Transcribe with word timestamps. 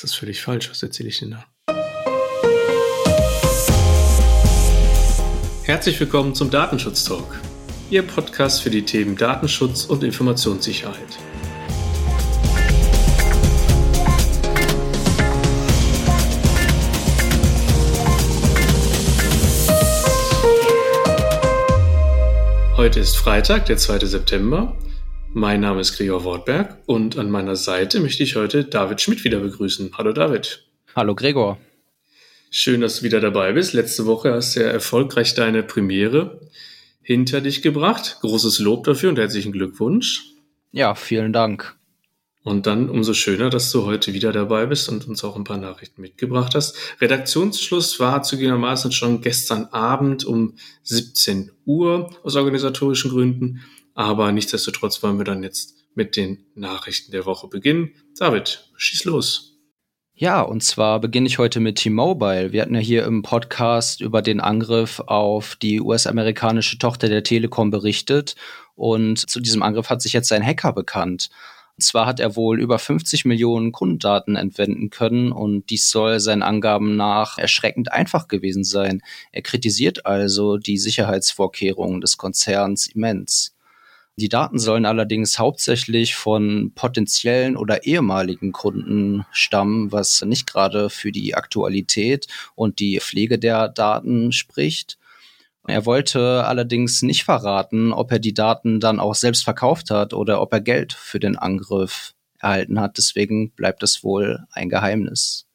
Das 0.00 0.12
ist 0.12 0.16
völlig 0.16 0.40
falsch. 0.40 0.70
Was 0.70 0.80
erzähle 0.80 1.08
ich 1.08 1.18
denn 1.18 1.32
da? 1.32 1.44
Herzlich 5.64 5.98
willkommen 5.98 6.36
zum 6.36 6.50
Datenschutz 6.50 7.02
Talk, 7.02 7.40
Ihr 7.90 8.04
Podcast 8.04 8.62
für 8.62 8.70
die 8.70 8.84
Themen 8.84 9.16
Datenschutz 9.16 9.86
und 9.86 10.04
Informationssicherheit. 10.04 11.18
Heute 22.76 23.00
ist 23.00 23.16
Freitag, 23.16 23.66
der 23.66 23.76
2. 23.76 24.06
September. 24.06 24.76
Mein 25.38 25.60
Name 25.60 25.82
ist 25.82 25.96
Gregor 25.96 26.24
Wortberg 26.24 26.78
und 26.86 27.16
an 27.16 27.30
meiner 27.30 27.54
Seite 27.54 28.00
möchte 28.00 28.24
ich 28.24 28.34
heute 28.34 28.64
David 28.64 29.00
Schmidt 29.00 29.22
wieder 29.22 29.38
begrüßen. 29.38 29.92
Hallo 29.96 30.12
David. 30.12 30.66
Hallo 30.96 31.14
Gregor. 31.14 31.58
Schön, 32.50 32.80
dass 32.80 32.98
du 32.98 33.02
wieder 33.04 33.20
dabei 33.20 33.52
bist. 33.52 33.72
Letzte 33.72 34.06
Woche 34.06 34.32
hast 34.32 34.56
du 34.56 34.62
ja 34.62 34.66
erfolgreich 34.66 35.36
deine 35.36 35.62
Premiere 35.62 36.40
hinter 37.02 37.40
dich 37.40 37.62
gebracht. 37.62 38.18
Großes 38.20 38.58
Lob 38.58 38.82
dafür 38.82 39.10
und 39.10 39.18
herzlichen 39.20 39.52
Glückwunsch. 39.52 40.24
Ja, 40.72 40.96
vielen 40.96 41.32
Dank. 41.32 41.76
Und 42.42 42.66
dann 42.66 42.90
umso 42.90 43.14
schöner, 43.14 43.48
dass 43.48 43.70
du 43.70 43.86
heute 43.86 44.14
wieder 44.14 44.32
dabei 44.32 44.66
bist 44.66 44.88
und 44.88 45.06
uns 45.06 45.22
auch 45.22 45.36
ein 45.36 45.44
paar 45.44 45.58
Nachrichten 45.58 46.00
mitgebracht 46.00 46.56
hast. 46.56 46.76
Redaktionsschluss 47.00 48.00
war 48.00 48.24
zugegebenermaßen 48.24 48.90
schon 48.90 49.20
gestern 49.20 49.66
Abend 49.66 50.24
um 50.24 50.54
17 50.82 51.52
Uhr 51.64 52.10
aus 52.24 52.34
organisatorischen 52.34 53.12
Gründen. 53.12 53.60
Aber 53.98 54.30
nichtsdestotrotz 54.30 55.02
wollen 55.02 55.18
wir 55.18 55.24
dann 55.24 55.42
jetzt 55.42 55.74
mit 55.96 56.14
den 56.14 56.46
Nachrichten 56.54 57.10
der 57.10 57.26
Woche 57.26 57.48
beginnen. 57.48 57.94
David, 58.16 58.70
schieß 58.76 59.06
los. 59.06 59.58
Ja, 60.14 60.40
und 60.40 60.62
zwar 60.62 61.00
beginne 61.00 61.26
ich 61.26 61.38
heute 61.38 61.58
mit 61.58 61.78
T-Mobile. 61.78 62.52
Wir 62.52 62.62
hatten 62.62 62.76
ja 62.76 62.80
hier 62.80 63.04
im 63.06 63.22
Podcast 63.22 64.00
über 64.00 64.22
den 64.22 64.38
Angriff 64.38 65.00
auf 65.00 65.56
die 65.56 65.80
US-amerikanische 65.80 66.78
Tochter 66.78 67.08
der 67.08 67.24
Telekom 67.24 67.72
berichtet. 67.72 68.36
Und 68.76 69.28
zu 69.28 69.40
diesem 69.40 69.64
Angriff 69.64 69.90
hat 69.90 70.00
sich 70.00 70.12
jetzt 70.12 70.30
ein 70.30 70.46
Hacker 70.46 70.72
bekannt. 70.72 71.28
Und 71.76 71.82
zwar 71.82 72.06
hat 72.06 72.20
er 72.20 72.36
wohl 72.36 72.60
über 72.60 72.78
50 72.78 73.24
Millionen 73.24 73.72
Kundendaten 73.72 74.36
entwenden 74.36 74.90
können 74.90 75.32
und 75.32 75.70
dies 75.70 75.90
soll 75.90 76.20
seinen 76.20 76.44
Angaben 76.44 76.94
nach 76.94 77.36
erschreckend 77.36 77.90
einfach 77.90 78.28
gewesen 78.28 78.62
sein. 78.62 79.02
Er 79.32 79.42
kritisiert 79.42 80.06
also 80.06 80.56
die 80.56 80.78
Sicherheitsvorkehrungen 80.78 82.00
des 82.00 82.16
Konzerns 82.16 82.86
immens. 82.86 83.57
Die 84.18 84.28
Daten 84.28 84.58
sollen 84.58 84.84
allerdings 84.84 85.38
hauptsächlich 85.38 86.16
von 86.16 86.72
potenziellen 86.74 87.56
oder 87.56 87.86
ehemaligen 87.86 88.50
Kunden 88.50 89.24
stammen, 89.30 89.92
was 89.92 90.22
nicht 90.22 90.44
gerade 90.50 90.90
für 90.90 91.12
die 91.12 91.36
Aktualität 91.36 92.26
und 92.56 92.80
die 92.80 92.98
Pflege 92.98 93.38
der 93.38 93.68
Daten 93.68 94.32
spricht. 94.32 94.98
Er 95.68 95.86
wollte 95.86 96.44
allerdings 96.44 97.02
nicht 97.02 97.22
verraten, 97.22 97.92
ob 97.92 98.10
er 98.10 98.18
die 98.18 98.34
Daten 98.34 98.80
dann 98.80 98.98
auch 98.98 99.14
selbst 99.14 99.44
verkauft 99.44 99.92
hat 99.92 100.12
oder 100.14 100.42
ob 100.42 100.52
er 100.52 100.62
Geld 100.62 100.94
für 100.94 101.20
den 101.20 101.36
Angriff 101.36 102.12
erhalten 102.40 102.80
hat. 102.80 102.98
Deswegen 102.98 103.52
bleibt 103.52 103.84
es 103.84 104.02
wohl 104.02 104.40
ein 104.50 104.68
Geheimnis. 104.68 105.47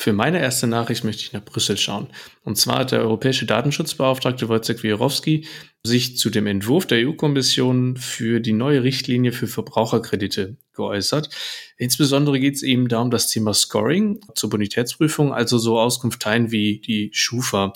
Für 0.00 0.12
meine 0.12 0.40
erste 0.40 0.68
Nachricht 0.68 1.02
möchte 1.02 1.24
ich 1.24 1.32
nach 1.32 1.44
Brüssel 1.44 1.76
schauen. 1.76 2.06
Und 2.44 2.56
zwar 2.56 2.78
hat 2.78 2.92
der 2.92 3.00
europäische 3.00 3.46
Datenschutzbeauftragte 3.46 4.48
Wojciech 4.48 4.84
Wierowski 4.84 5.48
sich 5.82 6.16
zu 6.16 6.30
dem 6.30 6.46
Entwurf 6.46 6.86
der 6.86 7.04
EU-Kommission 7.04 7.96
für 7.96 8.38
die 8.38 8.52
neue 8.52 8.84
Richtlinie 8.84 9.32
für 9.32 9.48
Verbraucherkredite 9.48 10.56
geäußert. 10.72 11.30
Insbesondere 11.78 12.38
geht 12.38 12.54
es 12.54 12.62
ihm 12.62 12.86
darum, 12.86 13.10
das 13.10 13.26
Thema 13.26 13.52
Scoring 13.52 14.20
zur 14.36 14.50
Bonitätsprüfung, 14.50 15.34
also 15.34 15.58
so 15.58 15.80
Auskunfteien 15.80 16.52
wie 16.52 16.78
die 16.78 17.10
Schufa. 17.12 17.72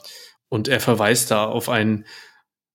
Und 0.48 0.69
er 0.69 0.78
verweist 0.78 1.33
da 1.33 1.47
auf 1.47 1.69
einen 1.69 2.05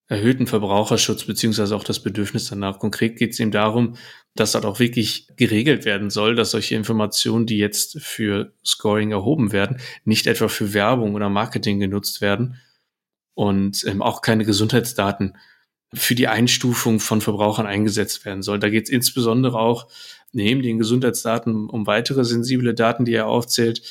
erhöhten 0.10 0.48
Verbraucherschutz 0.48 1.24
beziehungsweise 1.24 1.74
auch 1.74 1.86
das 1.86 2.02
Bedürfnis 2.02 2.50
danach. 2.50 2.80
Konkret 2.80 3.18
geht 3.18 3.32
es 3.32 3.40
ihm 3.40 3.52
darum, 3.52 3.96
dass 4.40 4.54
das 4.54 4.66
auch 4.66 4.80
wirklich 4.80 5.28
geregelt 5.36 5.86
werden 5.86 6.10
soll, 6.10 6.36
dass 6.36 6.52
solche 6.52 6.76
Informationen, 6.76 7.46
die 7.46 7.58
jetzt 7.58 8.00
für 8.02 8.54
Scoring 8.66 9.12
erhoben 9.12 9.52
werden, 9.52 9.78
nicht 10.06 10.28
etwa 10.28 10.48
für 10.48 10.74
Werbung 10.74 11.16
oder 11.16 11.30
Marketing 11.30 11.80
genutzt 11.80 12.22
werden 12.22 12.56
und 13.34 13.84
ähm, 13.86 14.02
auch 14.02 14.22
keine 14.22 14.46
Gesundheitsdaten 14.46 15.38
für 15.94 16.16
die 16.16 16.28
Einstufung 16.28 17.00
von 17.00 17.22
Verbrauchern 17.22 17.66
eingesetzt 17.66 18.26
werden 18.26 18.42
soll. 18.42 18.60
Da 18.60 18.70
geht 18.70 18.86
es 18.86 18.90
insbesondere 18.90 19.60
auch 19.60 19.88
neben 20.32 20.62
den 20.62 20.78
Gesundheitsdaten 20.78 21.70
um 21.70 21.88
weitere 21.88 22.26
sensible 22.26 22.74
Daten, 22.74 23.06
die 23.06 23.14
er 23.14 23.28
aufzählt, 23.28 23.82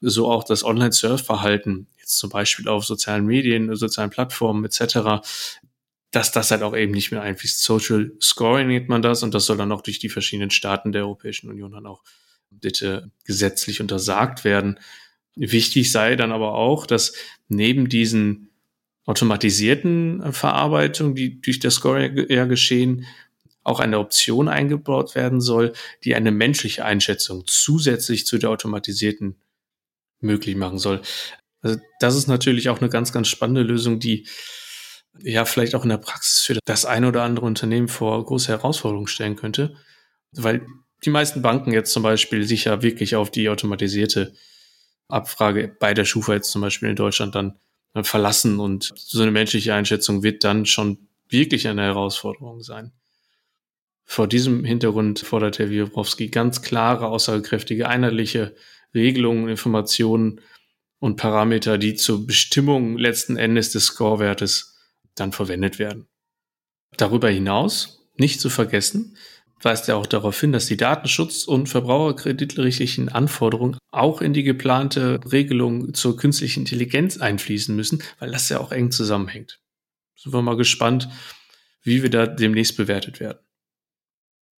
so 0.00 0.30
auch 0.30 0.44
das 0.44 0.64
Online-Surf-Verhalten, 0.64 1.86
jetzt 1.98 2.18
zum 2.18 2.30
Beispiel 2.30 2.68
auf 2.68 2.84
sozialen 2.84 3.24
Medien, 3.24 3.74
sozialen 3.76 4.10
Plattformen 4.10 4.64
etc., 4.64 5.22
dass 6.14 6.30
das 6.30 6.52
halt 6.52 6.62
auch 6.62 6.76
eben 6.76 6.92
nicht 6.92 7.10
mehr 7.10 7.22
einfließt. 7.22 7.60
Social 7.60 8.12
Scoring 8.22 8.68
nennt 8.68 8.88
man 8.88 9.02
das 9.02 9.24
und 9.24 9.34
das 9.34 9.46
soll 9.46 9.56
dann 9.56 9.72
auch 9.72 9.82
durch 9.82 9.98
die 9.98 10.08
verschiedenen 10.08 10.50
Staaten 10.50 10.92
der 10.92 11.02
Europäischen 11.02 11.50
Union 11.50 11.72
dann 11.72 11.86
auch 11.86 12.04
bitte 12.50 13.10
gesetzlich 13.24 13.80
untersagt 13.80 14.44
werden. 14.44 14.78
Wichtig 15.34 15.90
sei 15.90 16.14
dann 16.14 16.30
aber 16.30 16.54
auch, 16.54 16.86
dass 16.86 17.14
neben 17.48 17.88
diesen 17.88 18.50
automatisierten 19.06 20.32
Verarbeitungen, 20.32 21.16
die 21.16 21.40
durch 21.40 21.58
das 21.58 21.74
Scoring 21.74 22.26
ja 22.30 22.44
geschehen, 22.44 23.06
auch 23.64 23.80
eine 23.80 23.98
Option 23.98 24.48
eingebaut 24.48 25.16
werden 25.16 25.40
soll, 25.40 25.72
die 26.04 26.14
eine 26.14 26.30
menschliche 26.30 26.84
Einschätzung 26.84 27.42
zusätzlich 27.46 28.24
zu 28.24 28.38
der 28.38 28.50
automatisierten 28.50 29.36
möglich 30.20 30.54
machen 30.54 30.78
soll. 30.78 31.02
Also 31.60 31.80
das 31.98 32.14
ist 32.14 32.28
natürlich 32.28 32.68
auch 32.68 32.80
eine 32.80 32.88
ganz, 32.90 33.12
ganz 33.12 33.26
spannende 33.26 33.62
Lösung, 33.62 33.98
die 33.98 34.28
ja 35.20 35.44
vielleicht 35.44 35.74
auch 35.74 35.84
in 35.84 35.90
der 35.90 35.98
Praxis 35.98 36.40
für 36.40 36.58
das 36.64 36.84
ein 36.84 37.04
oder 37.04 37.22
andere 37.22 37.46
Unternehmen 37.46 37.88
vor 37.88 38.24
große 38.24 38.48
Herausforderungen 38.48 39.06
stellen 39.06 39.36
könnte, 39.36 39.76
weil 40.32 40.66
die 41.04 41.10
meisten 41.10 41.42
Banken 41.42 41.72
jetzt 41.72 41.92
zum 41.92 42.02
Beispiel 42.02 42.44
sich 42.44 42.64
ja 42.64 42.82
wirklich 42.82 43.16
auf 43.16 43.30
die 43.30 43.48
automatisierte 43.48 44.34
Abfrage 45.08 45.68
bei 45.78 45.94
der 45.94 46.04
Schufa 46.04 46.34
jetzt 46.34 46.50
zum 46.50 46.62
Beispiel 46.62 46.88
in 46.88 46.96
Deutschland 46.96 47.34
dann 47.34 47.58
verlassen 48.02 48.58
und 48.58 48.92
so 48.96 49.22
eine 49.22 49.30
menschliche 49.30 49.74
Einschätzung 49.74 50.22
wird 50.22 50.42
dann 50.42 50.66
schon 50.66 51.08
wirklich 51.28 51.68
eine 51.68 51.82
Herausforderung 51.82 52.62
sein. 52.62 52.92
Vor 54.04 54.26
diesem 54.26 54.64
Hintergrund 54.64 55.20
fordert 55.20 55.58
Herr 55.58 55.70
Wiebrowski 55.70 56.28
ganz 56.28 56.62
klare, 56.62 57.06
aussagekräftige, 57.06 57.88
einheitliche 57.88 58.54
Regelungen, 58.94 59.48
Informationen 59.48 60.40
und 60.98 61.16
Parameter, 61.16 61.78
die 61.78 61.94
zur 61.94 62.26
Bestimmung 62.26 62.98
letzten 62.98 63.36
Endes 63.36 63.70
des 63.70 63.84
Scorewertes 63.86 64.73
dann 65.14 65.32
verwendet 65.32 65.78
werden. 65.78 66.06
Darüber 66.96 67.28
hinaus, 67.28 68.08
nicht 68.16 68.40
zu 68.40 68.50
vergessen, 68.50 69.16
weist 69.60 69.88
er 69.88 69.96
auch 69.96 70.06
darauf 70.06 70.38
hin, 70.38 70.52
dass 70.52 70.66
die 70.66 70.76
Datenschutz- 70.76 71.44
und 71.44 71.68
verbraucherkreditrechtlichen 71.68 73.08
Anforderungen 73.08 73.78
auch 73.90 74.20
in 74.20 74.32
die 74.32 74.42
geplante 74.42 75.20
Regelung 75.30 75.94
zur 75.94 76.16
künstlichen 76.16 76.60
Intelligenz 76.60 77.18
einfließen 77.18 77.74
müssen, 77.74 78.02
weil 78.18 78.30
das 78.30 78.48
ja 78.48 78.60
auch 78.60 78.72
eng 78.72 78.90
zusammenhängt. 78.90 79.60
Sind 80.16 80.32
wir 80.32 80.42
mal 80.42 80.56
gespannt, 80.56 81.08
wie 81.82 82.02
wir 82.02 82.10
da 82.10 82.26
demnächst 82.26 82.76
bewertet 82.76 83.20
werden. 83.20 83.38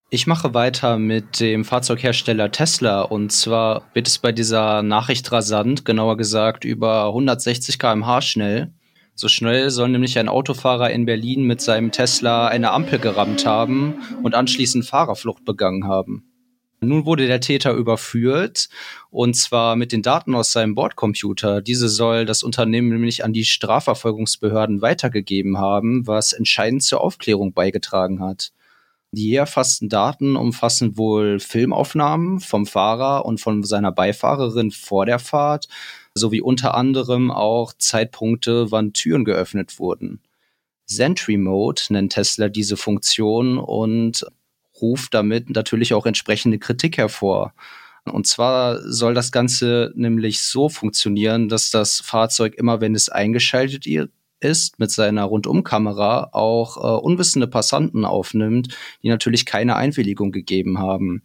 Ich 0.08 0.28
mache 0.28 0.54
weiter 0.54 0.98
mit 0.98 1.40
dem 1.40 1.64
Fahrzeughersteller 1.64 2.52
Tesla 2.52 3.02
und 3.02 3.32
zwar 3.32 3.90
wird 3.92 4.06
es 4.06 4.18
bei 4.18 4.30
dieser 4.30 4.82
Nachricht 4.82 5.32
rasant, 5.32 5.84
genauer 5.84 6.16
gesagt 6.16 6.64
über 6.64 7.06
160 7.06 7.80
km/h 7.80 8.22
schnell. 8.22 8.72
So 9.18 9.28
schnell 9.28 9.70
soll 9.70 9.88
nämlich 9.88 10.18
ein 10.18 10.28
Autofahrer 10.28 10.90
in 10.90 11.06
Berlin 11.06 11.44
mit 11.44 11.62
seinem 11.62 11.90
Tesla 11.90 12.48
eine 12.48 12.72
Ampel 12.72 12.98
gerammt 12.98 13.46
haben 13.46 13.94
und 14.22 14.34
anschließend 14.34 14.84
Fahrerflucht 14.84 15.42
begangen 15.46 15.88
haben. 15.88 16.30
Nun 16.82 17.06
wurde 17.06 17.26
der 17.26 17.40
Täter 17.40 17.72
überführt 17.72 18.68
und 19.08 19.34
zwar 19.34 19.74
mit 19.74 19.92
den 19.92 20.02
Daten 20.02 20.34
aus 20.34 20.52
seinem 20.52 20.74
Bordcomputer. 20.74 21.62
Diese 21.62 21.88
soll 21.88 22.26
das 22.26 22.42
Unternehmen 22.42 22.90
nämlich 22.90 23.24
an 23.24 23.32
die 23.32 23.46
Strafverfolgungsbehörden 23.46 24.82
weitergegeben 24.82 25.56
haben, 25.56 26.06
was 26.06 26.34
entscheidend 26.34 26.82
zur 26.82 27.00
Aufklärung 27.00 27.54
beigetragen 27.54 28.20
hat. 28.20 28.52
Die 29.12 29.34
erfassten 29.34 29.88
Daten 29.88 30.36
umfassen 30.36 30.98
wohl 30.98 31.40
Filmaufnahmen 31.40 32.40
vom 32.40 32.66
Fahrer 32.66 33.24
und 33.24 33.40
von 33.40 33.62
seiner 33.62 33.92
Beifahrerin 33.92 34.72
vor 34.72 35.06
der 35.06 35.18
Fahrt 35.18 35.68
sowie 36.16 36.40
unter 36.40 36.74
anderem 36.74 37.30
auch 37.30 37.72
Zeitpunkte, 37.78 38.70
wann 38.70 38.92
Türen 38.92 39.24
geöffnet 39.24 39.78
wurden. 39.78 40.20
Sentry 40.86 41.36
Mode 41.36 41.82
nennt 41.90 42.12
Tesla 42.12 42.48
diese 42.48 42.76
Funktion 42.76 43.58
und 43.58 44.24
ruft 44.80 45.14
damit 45.14 45.50
natürlich 45.50 45.94
auch 45.94 46.06
entsprechende 46.06 46.58
Kritik 46.58 46.98
hervor. 46.98 47.52
Und 48.04 48.26
zwar 48.26 48.80
soll 48.90 49.14
das 49.14 49.32
Ganze 49.32 49.92
nämlich 49.96 50.40
so 50.42 50.68
funktionieren, 50.68 51.48
dass 51.48 51.70
das 51.70 52.00
Fahrzeug 52.00 52.54
immer, 52.54 52.80
wenn 52.80 52.94
es 52.94 53.08
eingeschaltet 53.08 53.84
ist, 54.40 54.78
mit 54.78 54.90
seiner 54.92 55.24
Rundumkamera 55.24 56.28
auch 56.32 56.76
äh, 56.76 57.00
unwissende 57.02 57.48
Passanten 57.48 58.04
aufnimmt, 58.04 58.76
die 59.02 59.08
natürlich 59.08 59.44
keine 59.44 59.76
Einwilligung 59.76 60.30
gegeben 60.30 60.78
haben. 60.78 61.22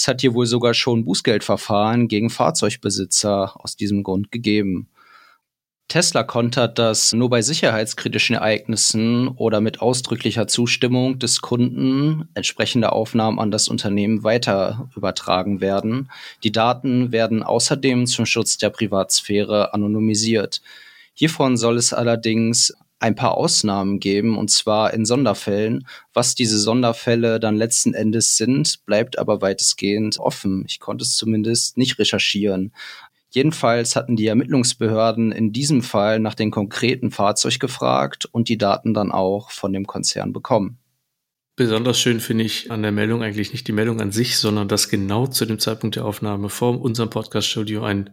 Es 0.00 0.08
hat 0.08 0.22
hier 0.22 0.32
wohl 0.32 0.46
sogar 0.46 0.72
schon 0.72 1.04
Bußgeldverfahren 1.04 2.08
gegen 2.08 2.30
Fahrzeugbesitzer 2.30 3.52
aus 3.62 3.76
diesem 3.76 4.02
Grund 4.02 4.32
gegeben. 4.32 4.88
Tesla 5.88 6.22
kontert 6.22 6.78
das 6.78 7.12
nur 7.12 7.28
bei 7.28 7.42
sicherheitskritischen 7.42 8.36
Ereignissen 8.36 9.28
oder 9.28 9.60
mit 9.60 9.82
ausdrücklicher 9.82 10.46
Zustimmung 10.46 11.18
des 11.18 11.42
Kunden 11.42 12.30
entsprechende 12.32 12.92
Aufnahmen 12.92 13.38
an 13.38 13.50
das 13.50 13.68
Unternehmen 13.68 14.24
weiter 14.24 14.88
übertragen 14.96 15.60
werden. 15.60 16.10
Die 16.44 16.52
Daten 16.52 17.12
werden 17.12 17.42
außerdem 17.42 18.06
zum 18.06 18.24
Schutz 18.24 18.56
der 18.56 18.70
Privatsphäre 18.70 19.74
anonymisiert. 19.74 20.62
Hiervon 21.12 21.58
soll 21.58 21.76
es 21.76 21.92
allerdings 21.92 22.72
ein 23.00 23.14
paar 23.14 23.36
Ausnahmen 23.36 23.98
geben, 23.98 24.38
und 24.38 24.50
zwar 24.50 24.94
in 24.94 25.04
Sonderfällen. 25.04 25.86
Was 26.12 26.34
diese 26.34 26.58
Sonderfälle 26.58 27.40
dann 27.40 27.56
letzten 27.56 27.94
Endes 27.94 28.36
sind, 28.36 28.84
bleibt 28.86 29.18
aber 29.18 29.40
weitestgehend 29.40 30.18
offen. 30.18 30.64
Ich 30.68 30.78
konnte 30.78 31.02
es 31.02 31.16
zumindest 31.16 31.76
nicht 31.76 31.98
recherchieren. 31.98 32.72
Jedenfalls 33.30 33.96
hatten 33.96 34.16
die 34.16 34.26
Ermittlungsbehörden 34.26 35.32
in 35.32 35.52
diesem 35.52 35.82
Fall 35.82 36.18
nach 36.18 36.34
dem 36.34 36.50
konkreten 36.50 37.10
Fahrzeug 37.10 37.58
gefragt 37.58 38.28
und 38.30 38.48
die 38.48 38.58
Daten 38.58 38.92
dann 38.92 39.12
auch 39.12 39.50
von 39.50 39.72
dem 39.72 39.86
Konzern 39.86 40.32
bekommen. 40.32 40.78
Besonders 41.56 42.00
schön 42.00 42.20
finde 42.20 42.44
ich 42.44 42.70
an 42.70 42.82
der 42.82 42.92
Meldung 42.92 43.22
eigentlich 43.22 43.52
nicht 43.52 43.68
die 43.68 43.72
Meldung 43.72 44.00
an 44.00 44.12
sich, 44.12 44.38
sondern 44.38 44.66
dass 44.66 44.88
genau 44.88 45.26
zu 45.26 45.44
dem 45.46 45.58
Zeitpunkt 45.58 45.96
der 45.96 46.04
Aufnahme 46.04 46.48
vor 46.48 46.80
unserem 46.80 47.10
Podcast-Studio 47.10 47.82
ein 47.82 48.10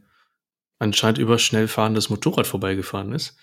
anscheinend 0.80 1.18
überschnell 1.18 1.68
fahrendes 1.68 2.10
Motorrad 2.10 2.46
vorbeigefahren 2.46 3.14
ist. 3.14 3.38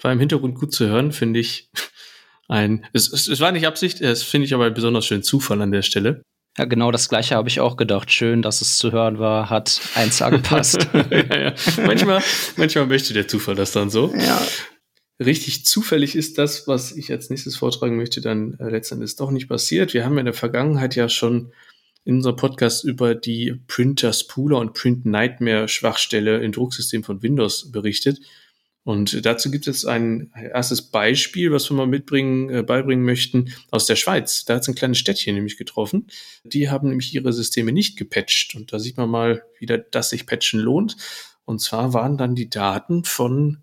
War 0.00 0.12
im 0.12 0.18
Hintergrund 0.18 0.56
gut 0.56 0.72
zu 0.74 0.86
hören, 0.86 1.12
finde 1.12 1.40
ich 1.40 1.70
ein, 2.48 2.84
es, 2.92 3.12
es, 3.12 3.28
es 3.28 3.40
war 3.40 3.52
nicht 3.52 3.66
Absicht, 3.66 4.00
es 4.00 4.22
finde 4.22 4.46
ich 4.46 4.54
aber 4.54 4.66
ein 4.66 4.74
besonders 4.74 5.06
schönen 5.06 5.22
Zufall 5.22 5.62
an 5.62 5.72
der 5.72 5.82
Stelle. 5.82 6.22
Ja, 6.58 6.66
genau 6.66 6.90
das 6.90 7.08
gleiche 7.08 7.34
habe 7.34 7.48
ich 7.48 7.60
auch 7.60 7.76
gedacht. 7.76 8.12
Schön, 8.12 8.42
dass 8.42 8.60
es 8.60 8.76
zu 8.76 8.92
hören 8.92 9.18
war, 9.18 9.48
hat 9.48 9.80
eins 9.94 10.20
angepasst. 10.20 10.86
ja, 11.10 11.40
ja. 11.40 11.54
Manchmal, 11.86 12.22
manchmal 12.56 12.86
möchte 12.86 13.14
der 13.14 13.26
Zufall 13.26 13.54
das 13.54 13.72
dann 13.72 13.88
so. 13.88 14.12
Ja. 14.14 14.40
Richtig 15.18 15.64
zufällig 15.64 16.14
ist 16.14 16.36
das, 16.36 16.68
was 16.68 16.92
ich 16.92 17.10
als 17.10 17.30
nächstes 17.30 17.56
vortragen 17.56 17.96
möchte, 17.96 18.20
dann 18.20 18.54
äh, 18.58 18.68
letztendlich 18.68 19.16
doch 19.16 19.30
nicht 19.30 19.48
passiert. 19.48 19.94
Wir 19.94 20.04
haben 20.04 20.18
in 20.18 20.26
der 20.26 20.34
Vergangenheit 20.34 20.94
ja 20.94 21.08
schon 21.08 21.52
in 22.04 22.16
unserem 22.16 22.36
Podcast 22.36 22.84
über 22.84 23.14
die 23.14 23.60
Printer 23.66 24.12
Spooler 24.12 24.58
und 24.58 24.74
Print 24.74 25.06
Nightmare 25.06 25.68
Schwachstelle 25.68 26.42
im 26.42 26.52
Drucksystem 26.52 27.04
von 27.04 27.22
Windows 27.22 27.70
berichtet. 27.70 28.18
Und 28.84 29.24
dazu 29.24 29.50
gibt 29.50 29.68
es 29.68 29.84
ein 29.84 30.32
erstes 30.34 30.82
Beispiel, 30.82 31.52
was 31.52 31.70
wir 31.70 31.76
mal 31.76 31.86
mitbringen, 31.86 32.50
äh, 32.50 32.62
beibringen 32.62 33.04
möchten, 33.04 33.54
aus 33.70 33.86
der 33.86 33.94
Schweiz. 33.94 34.44
Da 34.44 34.54
hat 34.54 34.62
es 34.62 34.68
ein 34.68 34.74
kleines 34.74 34.98
Städtchen 34.98 35.36
nämlich 35.36 35.56
getroffen. 35.56 36.08
Die 36.42 36.68
haben 36.68 36.88
nämlich 36.88 37.14
ihre 37.14 37.32
Systeme 37.32 37.72
nicht 37.72 37.96
gepatcht. 37.96 38.56
Und 38.56 38.72
da 38.72 38.80
sieht 38.80 38.96
man 38.96 39.08
mal 39.08 39.44
wieder, 39.58 39.78
dass 39.78 40.10
sich 40.10 40.26
Patchen 40.26 40.58
lohnt. 40.58 40.96
Und 41.44 41.60
zwar 41.60 41.94
waren 41.94 42.18
dann 42.18 42.34
die 42.34 42.50
Daten 42.50 43.04
von 43.04 43.58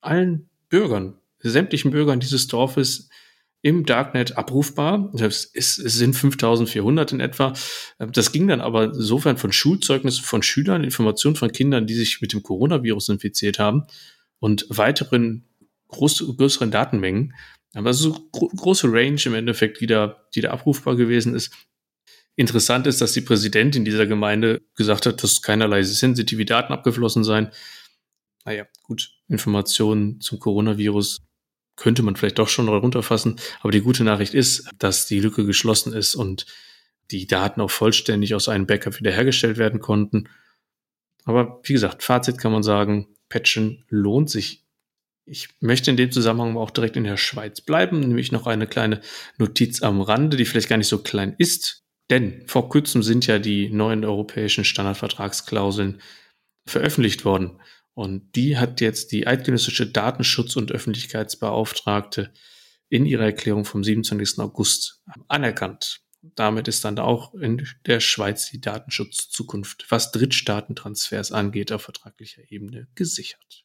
allen 0.00 0.48
Bürgern, 0.68 1.18
sämtlichen 1.40 1.90
Bürgern 1.90 2.20
dieses 2.20 2.46
Dorfes 2.46 3.08
im 3.62 3.84
Darknet 3.84 4.38
abrufbar. 4.38 5.12
Es, 5.18 5.50
es 5.52 5.74
sind 5.74 6.14
5400 6.14 7.12
in 7.12 7.20
etwa. 7.20 7.54
Das 7.98 8.30
ging 8.30 8.46
dann 8.46 8.60
aber 8.60 8.84
insofern 8.84 9.36
von 9.36 9.50
Schulzeugnissen 9.50 10.24
von 10.24 10.42
Schülern, 10.42 10.84
Informationen 10.84 11.36
von 11.36 11.50
Kindern, 11.50 11.88
die 11.88 11.94
sich 11.94 12.20
mit 12.20 12.32
dem 12.32 12.44
Coronavirus 12.44 13.08
infiziert 13.10 13.58
haben 13.58 13.86
und 14.40 14.66
weiteren 14.68 15.48
groß, 15.88 16.24
größeren 16.36 16.70
Datenmengen. 16.70 17.34
Aber 17.74 17.94
so 17.94 18.28
gro 18.32 18.48
große 18.48 18.88
Range 18.90 19.20
im 19.24 19.34
Endeffekt, 19.34 19.80
die 19.80 19.86
da, 19.86 20.26
die 20.34 20.40
da 20.40 20.50
abrufbar 20.50 20.96
gewesen 20.96 21.34
ist. 21.34 21.54
Interessant 22.34 22.86
ist, 22.86 23.00
dass 23.00 23.12
die 23.12 23.20
Präsidentin 23.20 23.84
dieser 23.84 24.06
Gemeinde 24.06 24.62
gesagt 24.74 25.06
hat, 25.06 25.22
dass 25.22 25.42
keinerlei 25.42 25.82
sensitive 25.82 26.44
Daten 26.44 26.72
abgeflossen 26.72 27.22
seien. 27.22 27.50
Naja, 28.44 28.66
gut, 28.82 29.12
Informationen 29.28 30.20
zum 30.20 30.38
Coronavirus 30.38 31.20
könnte 31.76 32.02
man 32.02 32.16
vielleicht 32.16 32.38
doch 32.38 32.48
schon 32.48 32.68
runterfassen. 32.68 33.36
Aber 33.60 33.72
die 33.72 33.80
gute 33.80 34.04
Nachricht 34.04 34.34
ist, 34.34 34.68
dass 34.78 35.06
die 35.06 35.20
Lücke 35.20 35.44
geschlossen 35.44 35.92
ist 35.92 36.14
und 36.14 36.46
die 37.10 37.26
Daten 37.26 37.60
auch 37.60 37.70
vollständig 37.70 38.34
aus 38.34 38.48
einem 38.48 38.66
Backup 38.66 38.98
wiederhergestellt 38.98 39.58
werden 39.58 39.80
konnten. 39.80 40.28
Aber 41.24 41.60
wie 41.64 41.72
gesagt, 41.72 42.02
Fazit 42.02 42.38
kann 42.38 42.52
man 42.52 42.62
sagen, 42.62 43.08
Patchen 43.30 43.84
lohnt 43.88 44.28
sich. 44.28 44.66
Ich 45.24 45.48
möchte 45.60 45.90
in 45.90 45.96
dem 45.96 46.12
Zusammenhang 46.12 46.58
auch 46.58 46.70
direkt 46.70 46.96
in 46.96 47.04
der 47.04 47.16
Schweiz 47.16 47.62
bleiben, 47.62 48.00
nämlich 48.00 48.32
noch 48.32 48.46
eine 48.46 48.66
kleine 48.66 49.00
Notiz 49.38 49.80
am 49.80 50.02
Rande, 50.02 50.36
die 50.36 50.44
vielleicht 50.44 50.68
gar 50.68 50.76
nicht 50.76 50.88
so 50.88 50.98
klein 50.98 51.34
ist. 51.38 51.84
Denn 52.10 52.42
vor 52.46 52.68
kurzem 52.68 53.02
sind 53.02 53.26
ja 53.26 53.38
die 53.38 53.70
neuen 53.70 54.04
europäischen 54.04 54.64
Standardvertragsklauseln 54.64 56.02
veröffentlicht 56.66 57.24
worden. 57.24 57.60
Und 57.94 58.34
die 58.34 58.58
hat 58.58 58.80
jetzt 58.80 59.12
die 59.12 59.26
eidgenössische 59.26 59.86
Datenschutz- 59.86 60.56
und 60.56 60.72
Öffentlichkeitsbeauftragte 60.72 62.32
in 62.88 63.06
ihrer 63.06 63.24
Erklärung 63.24 63.64
vom 63.64 63.84
27. 63.84 64.40
August 64.40 65.02
anerkannt. 65.28 66.00
Damit 66.22 66.68
ist 66.68 66.84
dann 66.84 66.98
auch 66.98 67.34
in 67.34 67.66
der 67.86 68.00
Schweiz 68.00 68.50
die 68.50 68.60
Datenschutzzukunft, 68.60 69.86
was 69.88 70.12
Drittstaatentransfers 70.12 71.32
angeht, 71.32 71.72
auf 71.72 71.82
vertraglicher 71.82 72.42
Ebene 72.50 72.88
gesichert. 72.94 73.64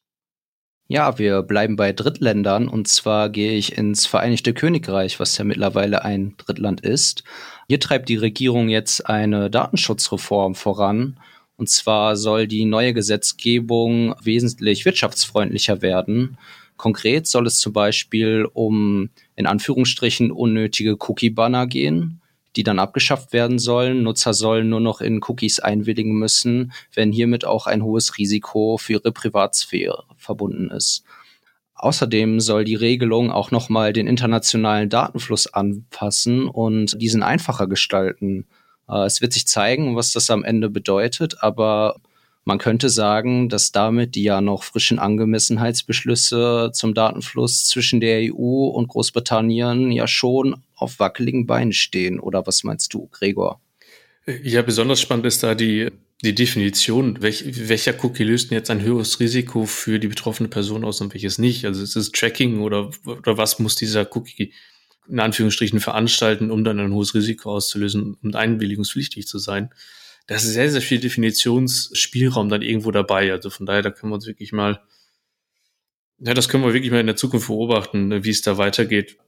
Ja, 0.88 1.18
wir 1.18 1.42
bleiben 1.42 1.76
bei 1.76 1.92
Drittländern 1.92 2.68
und 2.68 2.88
zwar 2.88 3.28
gehe 3.28 3.52
ich 3.52 3.76
ins 3.76 4.06
Vereinigte 4.06 4.54
Königreich, 4.54 5.20
was 5.20 5.36
ja 5.36 5.44
mittlerweile 5.44 6.04
ein 6.04 6.36
Drittland 6.38 6.80
ist. 6.80 7.24
Hier 7.68 7.80
treibt 7.80 8.08
die 8.08 8.16
Regierung 8.16 8.68
jetzt 8.68 9.06
eine 9.06 9.50
Datenschutzreform 9.50 10.54
voran. 10.54 11.20
Und 11.56 11.68
zwar 11.68 12.16
soll 12.16 12.46
die 12.46 12.64
neue 12.66 12.94
Gesetzgebung 12.94 14.14
wesentlich 14.22 14.84
wirtschaftsfreundlicher 14.84 15.82
werden. 15.82 16.38
Konkret 16.76 17.26
soll 17.26 17.46
es 17.46 17.58
zum 17.58 17.72
Beispiel 17.72 18.46
um 18.52 19.10
in 19.34 19.46
Anführungsstrichen 19.46 20.30
unnötige 20.30 20.96
Cookie-Banner 20.98 21.66
gehen 21.66 22.22
die 22.56 22.62
dann 22.62 22.78
abgeschafft 22.78 23.32
werden 23.32 23.58
sollen. 23.58 24.02
Nutzer 24.02 24.34
sollen 24.34 24.68
nur 24.68 24.80
noch 24.80 25.00
in 25.00 25.20
Cookies 25.22 25.60
einwilligen 25.60 26.14
müssen, 26.14 26.72
wenn 26.94 27.12
hiermit 27.12 27.44
auch 27.44 27.66
ein 27.66 27.82
hohes 27.82 28.18
Risiko 28.18 28.78
für 28.78 28.94
ihre 28.94 29.12
Privatsphäre 29.12 30.04
verbunden 30.16 30.70
ist. 30.70 31.04
Außerdem 31.74 32.40
soll 32.40 32.64
die 32.64 32.74
Regelung 32.74 33.30
auch 33.30 33.50
nochmal 33.50 33.92
den 33.92 34.06
internationalen 34.06 34.88
Datenfluss 34.88 35.46
anpassen 35.46 36.48
und 36.48 37.00
diesen 37.00 37.22
einfacher 37.22 37.66
gestalten. 37.66 38.46
Äh, 38.88 39.04
es 39.04 39.20
wird 39.20 39.34
sich 39.34 39.46
zeigen, 39.46 39.94
was 39.94 40.12
das 40.12 40.30
am 40.30 40.42
Ende 40.42 40.70
bedeutet, 40.70 41.42
aber 41.42 41.96
man 42.46 42.58
könnte 42.58 42.90
sagen, 42.90 43.48
dass 43.48 43.72
damit 43.72 44.14
die 44.14 44.22
ja 44.22 44.40
noch 44.40 44.62
frischen 44.62 45.00
Angemessenheitsbeschlüsse 45.00 46.70
zum 46.72 46.94
Datenfluss 46.94 47.66
zwischen 47.66 48.00
der 48.00 48.32
EU 48.32 48.68
und 48.68 48.86
Großbritannien 48.86 49.90
ja 49.90 50.06
schon 50.06 50.62
auf 50.76 51.00
wackeligen 51.00 51.46
Beinen 51.46 51.72
stehen. 51.72 52.20
Oder 52.20 52.46
was 52.46 52.62
meinst 52.62 52.94
du, 52.94 53.08
Gregor? 53.10 53.60
Ja, 54.44 54.62
besonders 54.62 55.00
spannend 55.00 55.26
ist 55.26 55.42
da 55.42 55.56
die, 55.56 55.90
die 56.22 56.36
Definition, 56.36 57.20
welch, 57.20 57.68
welcher 57.68 57.94
Cookie 58.04 58.22
löst 58.22 58.50
denn 58.50 58.58
jetzt 58.58 58.70
ein 58.70 58.80
höheres 58.80 59.18
Risiko 59.18 59.66
für 59.66 59.98
die 59.98 60.08
betroffene 60.08 60.48
Person 60.48 60.84
aus 60.84 61.00
und 61.00 61.14
welches 61.14 61.38
nicht. 61.38 61.64
Also 61.64 61.82
ist 61.82 61.96
es 61.96 62.12
Tracking 62.12 62.60
oder, 62.60 62.90
oder 63.04 63.36
was 63.36 63.58
muss 63.58 63.74
dieser 63.74 64.06
Cookie 64.16 64.52
in 65.08 65.18
Anführungsstrichen 65.18 65.80
veranstalten, 65.80 66.52
um 66.52 66.62
dann 66.62 66.78
ein 66.78 66.92
hohes 66.92 67.12
Risiko 67.12 67.56
auszulösen 67.56 68.16
und 68.22 68.36
einwilligungspflichtig 68.36 69.26
zu 69.26 69.38
sein 69.38 69.70
da 70.26 70.34
ist 70.34 70.44
sehr, 70.44 70.70
sehr 70.70 70.80
viel 70.80 70.98
Definitionsspielraum 70.98 72.48
dann 72.48 72.62
irgendwo 72.62 72.90
dabei. 72.90 73.30
Also 73.32 73.50
von 73.50 73.66
daher, 73.66 73.82
da 73.82 73.90
können 73.90 74.10
wir 74.10 74.16
uns 74.16 74.26
wirklich 74.26 74.52
mal, 74.52 74.82
ja, 76.18 76.34
das 76.34 76.48
können 76.48 76.64
wir 76.64 76.74
wirklich 76.74 76.90
mal 76.90 77.00
in 77.00 77.06
der 77.06 77.16
Zukunft 77.16 77.46
beobachten, 77.46 78.08
ne, 78.08 78.24
wie 78.24 78.30
es 78.30 78.42
da 78.42 78.58
weitergeht. 78.58 79.18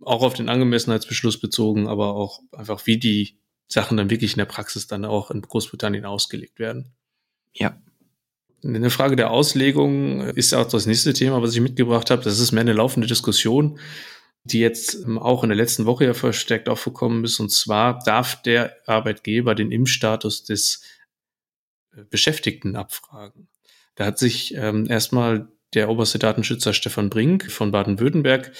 Auch 0.00 0.22
auf 0.22 0.34
den 0.34 0.48
Angemessenheitsbeschluss 0.48 1.40
bezogen, 1.40 1.88
aber 1.88 2.14
auch 2.14 2.40
einfach, 2.52 2.86
wie 2.86 2.98
die 2.98 3.38
Sachen 3.66 3.96
dann 3.96 4.10
wirklich 4.10 4.32
in 4.32 4.38
der 4.38 4.44
Praxis 4.44 4.86
dann 4.86 5.04
auch 5.04 5.30
in 5.30 5.42
Großbritannien 5.42 6.04
ausgelegt 6.04 6.58
werden. 6.58 6.92
Ja. 7.52 7.80
Eine 8.62 8.90
Frage 8.90 9.16
der 9.16 9.30
Auslegung 9.30 10.20
ist 10.20 10.54
auch 10.54 10.68
das 10.68 10.86
nächste 10.86 11.12
Thema, 11.12 11.42
was 11.42 11.54
ich 11.54 11.60
mitgebracht 11.60 12.10
habe. 12.10 12.22
Das 12.22 12.38
ist 12.38 12.52
mehr 12.52 12.62
eine 12.62 12.72
laufende 12.72 13.06
Diskussion 13.06 13.78
die 14.46 14.60
jetzt 14.60 14.94
ähm, 14.94 15.18
auch 15.18 15.42
in 15.42 15.48
der 15.48 15.56
letzten 15.56 15.86
Woche 15.86 16.04
ja 16.04 16.14
verstärkt 16.14 16.68
aufgekommen 16.68 17.24
ist. 17.24 17.40
Und 17.40 17.50
zwar 17.50 17.98
darf 18.04 18.42
der 18.42 18.76
Arbeitgeber 18.86 19.54
den 19.54 19.72
Impfstatus 19.72 20.44
des 20.44 20.82
äh, 21.94 22.02
Beschäftigten 22.08 22.76
abfragen. 22.76 23.48
Da 23.96 24.06
hat 24.06 24.18
sich 24.18 24.54
ähm, 24.54 24.86
erstmal 24.88 25.48
der 25.74 25.88
oberste 25.88 26.18
Datenschützer 26.18 26.72
Stefan 26.72 27.10
Brink 27.10 27.50
von 27.50 27.72
Baden-Württemberg 27.72 28.52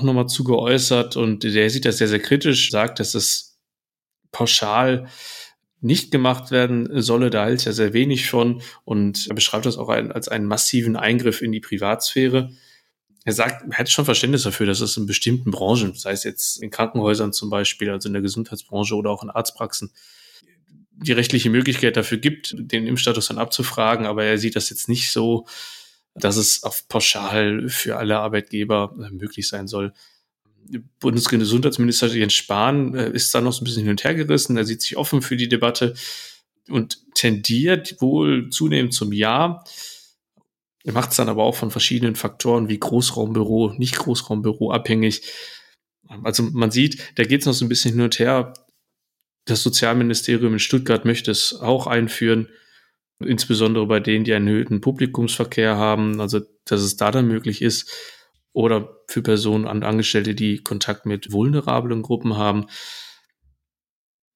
nochmal 0.00 0.28
zu 0.28 0.44
geäußert 0.44 1.16
und 1.16 1.44
der 1.44 1.70
sieht 1.70 1.84
das 1.84 1.98
sehr, 1.98 2.08
sehr 2.08 2.20
kritisch, 2.20 2.70
sagt, 2.70 3.00
dass 3.00 3.14
es 3.14 3.58
pauschal 4.32 5.08
nicht 5.80 6.10
gemacht 6.10 6.50
werden 6.50 7.02
solle. 7.02 7.28
Da 7.28 7.44
hält 7.44 7.64
ja 7.66 7.72
sehr 7.72 7.92
wenig 7.92 8.30
von 8.30 8.62
und 8.84 9.26
er 9.28 9.34
beschreibt 9.34 9.66
das 9.66 9.76
auch 9.76 9.90
als 9.90 10.28
einen 10.28 10.46
massiven 10.46 10.96
Eingriff 10.96 11.42
in 11.42 11.52
die 11.52 11.60
Privatsphäre 11.60 12.50
er 13.24 13.32
sagt, 13.32 13.64
er 13.70 13.78
hat 13.78 13.90
schon 13.90 14.04
Verständnis 14.04 14.42
dafür, 14.42 14.66
dass 14.66 14.80
es 14.80 14.96
in 14.96 15.06
bestimmten 15.06 15.50
Branchen, 15.50 15.94
sei 15.94 16.12
es 16.12 16.24
jetzt 16.24 16.62
in 16.62 16.70
Krankenhäusern 16.70 17.32
zum 17.32 17.48
Beispiel, 17.50 17.90
also 17.90 18.08
in 18.08 18.12
der 18.12 18.22
Gesundheitsbranche 18.22 18.94
oder 18.94 19.10
auch 19.10 19.22
in 19.22 19.30
Arztpraxen, 19.30 19.92
die 20.96 21.12
rechtliche 21.12 21.50
Möglichkeit 21.50 21.96
dafür 21.96 22.18
gibt, 22.18 22.54
den 22.56 22.86
Impfstatus 22.86 23.28
dann 23.28 23.38
abzufragen, 23.38 24.06
aber 24.06 24.24
er 24.24 24.38
sieht 24.38 24.56
das 24.56 24.70
jetzt 24.70 24.88
nicht 24.88 25.10
so, 25.10 25.46
dass 26.14 26.36
es 26.36 26.62
auf 26.62 26.86
pauschal 26.88 27.68
für 27.68 27.96
alle 27.96 28.18
Arbeitgeber 28.18 28.94
äh, 28.98 29.10
möglich 29.10 29.48
sein 29.48 29.66
soll. 29.66 29.92
Bundesgesundheitsminister 31.00 32.06
Jens 32.08 32.34
Spahn 32.34 32.94
äh, 32.94 33.10
ist 33.10 33.34
da 33.34 33.40
noch 33.40 33.52
so 33.52 33.62
ein 33.62 33.64
bisschen 33.64 33.82
hin 33.82 33.90
und 33.90 34.04
her 34.04 34.14
gerissen. 34.14 34.56
Er 34.56 34.64
sieht 34.64 34.82
sich 34.82 34.96
offen 34.96 35.22
für 35.22 35.36
die 35.36 35.48
Debatte 35.48 35.94
und 36.68 36.98
tendiert 37.14 38.00
wohl 38.00 38.50
zunehmend 38.50 38.94
zum 38.94 39.12
Ja. 39.12 39.64
Er 40.84 40.92
macht 40.92 41.10
es 41.10 41.16
dann 41.16 41.30
aber 41.30 41.42
auch 41.42 41.56
von 41.56 41.70
verschiedenen 41.70 42.14
Faktoren 42.14 42.68
wie 42.68 42.78
Großraumbüro, 42.78 43.72
nicht 43.78 43.96
Großraumbüro 43.96 44.70
abhängig. 44.70 45.32
Also 46.22 46.42
man 46.42 46.70
sieht, 46.70 47.18
da 47.18 47.24
geht 47.24 47.40
es 47.40 47.46
noch 47.46 47.54
so 47.54 47.64
ein 47.64 47.70
bisschen 47.70 47.92
hin 47.94 48.02
und 48.02 48.18
her. 48.18 48.52
Das 49.46 49.62
Sozialministerium 49.62 50.52
in 50.52 50.58
Stuttgart 50.58 51.06
möchte 51.06 51.30
es 51.30 51.54
auch 51.54 51.86
einführen, 51.86 52.48
insbesondere 53.18 53.86
bei 53.86 53.98
denen, 54.00 54.24
die 54.24 54.34
einen 54.34 54.46
erhöhten 54.46 54.82
Publikumsverkehr 54.82 55.76
haben, 55.76 56.20
also 56.20 56.40
dass 56.66 56.82
es 56.82 56.96
da 56.96 57.10
dann 57.10 57.28
möglich 57.28 57.62
ist. 57.62 57.90
Oder 58.52 59.00
für 59.08 59.22
Personen 59.22 59.66
und 59.66 59.82
Angestellte, 59.82 60.34
die 60.34 60.58
Kontakt 60.58 61.06
mit 61.06 61.32
vulnerablen 61.32 62.02
Gruppen 62.02 62.36
haben. 62.36 62.66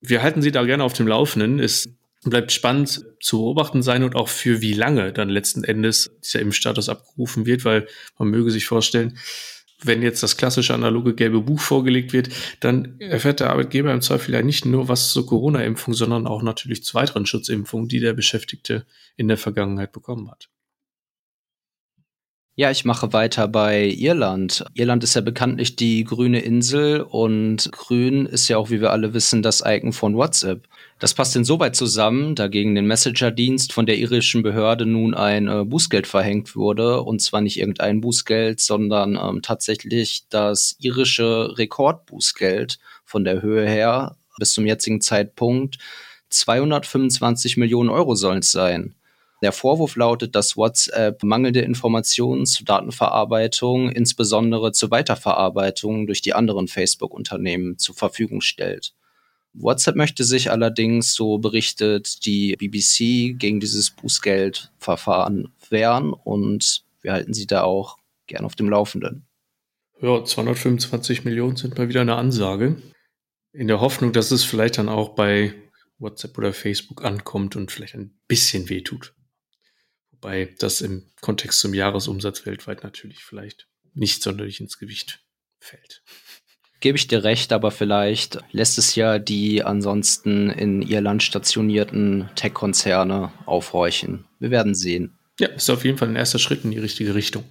Wir 0.00 0.22
halten 0.22 0.42
Sie 0.42 0.50
da 0.50 0.64
gerne 0.64 0.82
auf 0.82 0.94
dem 0.94 1.06
Laufenden. 1.06 1.60
Es 1.60 1.97
bleibt 2.24 2.52
spannend 2.52 3.04
zu 3.20 3.38
beobachten 3.38 3.82
sein 3.82 4.02
und 4.02 4.16
auch 4.16 4.28
für 4.28 4.60
wie 4.60 4.72
lange 4.72 5.12
dann 5.12 5.28
letzten 5.28 5.64
Endes 5.64 6.10
dieser 6.24 6.40
Impfstatus 6.40 6.88
abgerufen 6.88 7.46
wird, 7.46 7.64
weil 7.64 7.86
man 8.18 8.28
möge 8.28 8.50
sich 8.50 8.66
vorstellen, 8.66 9.18
wenn 9.82 10.02
jetzt 10.02 10.22
das 10.22 10.36
klassische 10.36 10.74
analoge 10.74 11.14
gelbe 11.14 11.40
Buch 11.40 11.60
vorgelegt 11.60 12.12
wird, 12.12 12.30
dann 12.60 12.98
erfährt 13.00 13.40
der 13.40 13.50
Arbeitgeber 13.50 13.92
im 13.92 14.00
Zweifel 14.00 14.34
ja 14.34 14.42
nicht 14.42 14.64
nur 14.64 14.88
was 14.88 15.12
zur 15.12 15.26
Corona-Impfung, 15.26 15.94
sondern 15.94 16.26
auch 16.26 16.42
natürlich 16.42 16.82
zu 16.82 16.94
weiteren 16.94 17.26
Schutzimpfungen, 17.26 17.88
die 17.88 18.00
der 18.00 18.12
Beschäftigte 18.12 18.86
in 19.16 19.28
der 19.28 19.36
Vergangenheit 19.36 19.92
bekommen 19.92 20.30
hat. 20.30 20.48
Ja, 22.56 22.72
ich 22.72 22.84
mache 22.84 23.12
weiter 23.12 23.46
bei 23.46 23.84
Irland. 23.86 24.64
Irland 24.74 25.04
ist 25.04 25.14
ja 25.14 25.20
bekanntlich 25.20 25.76
die 25.76 26.02
grüne 26.02 26.40
Insel 26.40 27.02
und 27.02 27.70
grün 27.70 28.26
ist 28.26 28.48
ja 28.48 28.58
auch, 28.58 28.70
wie 28.70 28.80
wir 28.80 28.90
alle 28.90 29.14
wissen, 29.14 29.44
das 29.44 29.62
Icon 29.64 29.92
von 29.92 30.16
WhatsApp. 30.16 30.66
Das 30.98 31.14
passt 31.14 31.36
insoweit 31.36 31.76
zusammen, 31.76 32.34
da 32.34 32.48
gegen 32.48 32.74
den 32.74 32.86
Messenger-Dienst 32.86 33.72
von 33.72 33.86
der 33.86 33.98
irischen 33.98 34.42
Behörde 34.42 34.84
nun 34.84 35.14
ein 35.14 35.46
äh, 35.46 35.64
Bußgeld 35.64 36.08
verhängt 36.08 36.56
wurde. 36.56 37.02
Und 37.02 37.22
zwar 37.22 37.40
nicht 37.40 37.58
irgendein 37.58 38.00
Bußgeld, 38.00 38.58
sondern 38.58 39.16
ähm, 39.16 39.40
tatsächlich 39.40 40.24
das 40.28 40.74
irische 40.80 41.56
Rekordbußgeld 41.56 42.80
von 43.04 43.22
der 43.22 43.42
Höhe 43.42 43.68
her 43.68 44.16
bis 44.38 44.52
zum 44.52 44.66
jetzigen 44.66 45.00
Zeitpunkt 45.00 45.78
225 46.30 47.56
Millionen 47.56 47.90
Euro 47.90 48.14
sollen 48.14 48.40
es 48.40 48.50
sein. 48.50 48.94
Der 49.40 49.52
Vorwurf 49.52 49.94
lautet, 49.94 50.34
dass 50.34 50.56
WhatsApp 50.56 51.22
mangelnde 51.22 51.60
Informationen 51.60 52.44
zur 52.44 52.66
Datenverarbeitung, 52.66 53.88
insbesondere 53.88 54.72
zur 54.72 54.90
Weiterverarbeitung 54.90 56.06
durch 56.06 56.22
die 56.22 56.34
anderen 56.34 56.66
Facebook-Unternehmen 56.66 57.78
zur 57.78 57.94
Verfügung 57.94 58.40
stellt. 58.40 58.94
WhatsApp 59.54 59.96
möchte 59.96 60.24
sich 60.24 60.50
allerdings, 60.50 61.14
so 61.14 61.38
berichtet 61.38 62.24
die 62.26 62.54
BBC, 62.56 63.38
gegen 63.38 63.60
dieses 63.60 63.90
Bußgeldverfahren 63.90 65.52
wehren 65.70 66.12
und 66.12 66.84
wir 67.00 67.12
halten 67.12 67.34
sie 67.34 67.46
da 67.46 67.62
auch 67.62 67.96
gern 68.26 68.44
auf 68.44 68.54
dem 68.54 68.68
Laufenden. 68.68 69.26
Ja, 70.00 70.24
225 70.24 71.24
Millionen 71.24 71.56
sind 71.56 71.76
mal 71.76 71.88
wieder 71.88 72.02
eine 72.02 72.16
Ansage. 72.16 72.80
In 73.52 73.66
der 73.66 73.80
Hoffnung, 73.80 74.12
dass 74.12 74.30
es 74.30 74.44
vielleicht 74.44 74.78
dann 74.78 74.88
auch 74.88 75.10
bei 75.10 75.54
WhatsApp 75.98 76.38
oder 76.38 76.52
Facebook 76.52 77.04
ankommt 77.04 77.56
und 77.56 77.72
vielleicht 77.72 77.94
ein 77.94 78.16
bisschen 78.28 78.68
wehtut. 78.68 79.14
Wobei 80.12 80.54
das 80.58 80.80
im 80.80 81.10
Kontext 81.20 81.60
zum 81.60 81.74
Jahresumsatz 81.74 82.46
weltweit 82.46 82.84
natürlich 82.84 83.24
vielleicht 83.24 83.68
nicht 83.94 84.22
sonderlich 84.22 84.60
ins 84.60 84.78
Gewicht 84.78 85.20
fällt. 85.58 86.02
Gebe 86.80 86.96
ich 86.96 87.08
dir 87.08 87.24
recht, 87.24 87.52
aber 87.52 87.70
vielleicht 87.70 88.38
lässt 88.52 88.78
es 88.78 88.94
ja 88.94 89.18
die 89.18 89.64
ansonsten 89.64 90.48
in 90.50 90.82
Irland 90.82 91.22
stationierten 91.24 92.30
Tech-Konzerne 92.36 93.32
aufhorchen. 93.46 94.26
Wir 94.38 94.50
werden 94.50 94.74
sehen. 94.76 95.18
Ja, 95.40 95.48
ist 95.48 95.70
auf 95.70 95.84
jeden 95.84 95.98
Fall 95.98 96.08
ein 96.08 96.16
erster 96.16 96.38
Schritt 96.38 96.64
in 96.64 96.70
die 96.70 96.78
richtige 96.78 97.14
Richtung. 97.14 97.44